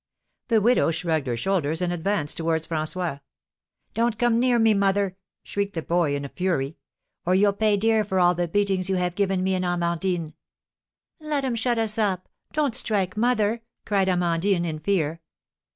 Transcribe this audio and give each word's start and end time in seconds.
The 0.47 0.61
widow 0.61 0.89
shrugged 0.89 1.27
her 1.27 1.37
shoulders, 1.37 1.79
and 1.79 1.93
advanced 1.93 2.35
towards 2.35 2.65
François. 2.67 3.21
"Don't 3.93 4.17
come 4.17 4.39
near 4.39 4.57
me, 4.57 4.73
mother," 4.73 5.15
shrieked 5.43 5.75
the 5.75 5.83
boy 5.83 6.15
in 6.15 6.25
a 6.25 6.29
fury, 6.29 6.79
"or 7.23 7.35
you'll 7.35 7.53
pay 7.53 7.77
dear 7.77 8.03
for 8.03 8.19
all 8.19 8.33
the 8.33 8.47
beatings 8.47 8.89
you 8.89 8.95
have 8.95 9.13
given 9.13 9.43
me 9.43 9.53
and 9.53 9.63
Amandine!" 9.63 10.33
"Let 11.19 11.45
'em 11.45 11.53
shut 11.53 11.77
us 11.77 11.99
up; 11.99 12.27
don't 12.51 12.73
strike 12.73 13.15
mother!" 13.15 13.61
cried 13.85 14.09
Amandine, 14.09 14.65
in 14.65 14.79
fear. 14.79 15.21